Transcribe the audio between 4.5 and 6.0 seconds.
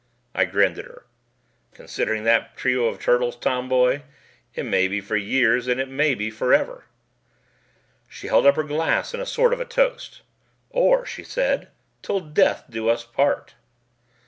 it may be for years and it